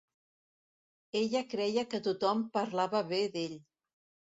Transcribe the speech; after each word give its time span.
Ella 1.19 1.43
creia 1.51 1.85
que 1.93 2.01
tothom 2.09 2.43
parlava 2.59 3.05
bé 3.15 3.23
d'ell. 3.39 3.57